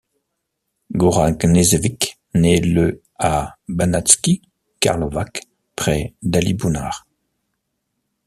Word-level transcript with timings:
Goran 0.95 1.33
Knežević 1.37 2.17
naît 2.33 2.59
le 2.59 3.03
à 3.19 3.57
Banatski 3.67 4.41
Karlovac, 4.79 5.43
près 5.75 6.15
d'Alibunar. 6.23 7.05